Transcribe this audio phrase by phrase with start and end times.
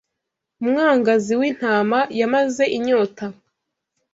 [0.61, 3.25] Umwagazi w'intama yamaze inyota